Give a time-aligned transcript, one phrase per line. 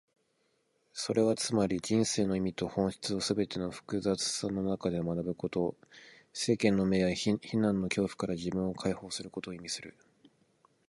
[0.93, 5.75] それはつまり、人生の意味と本質をすべての複雑さの中で学ぶこと、
[6.33, 9.95] 世間の目や非難の恐怖から自分を解放することを意味する。